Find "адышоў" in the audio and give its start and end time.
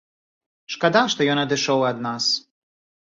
1.45-1.87